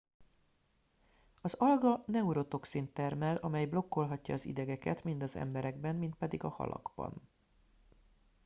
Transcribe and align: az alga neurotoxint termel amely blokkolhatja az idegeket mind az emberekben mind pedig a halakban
az 1.41 1.53
alga 1.59 2.03
neurotoxint 2.07 2.93
termel 2.93 3.35
amely 3.35 3.65
blokkolhatja 3.65 4.33
az 4.33 4.45
idegeket 4.45 5.03
mind 5.03 5.23
az 5.23 5.35
emberekben 5.35 5.95
mind 5.95 6.15
pedig 6.15 6.43
a 6.43 6.49
halakban 6.49 7.29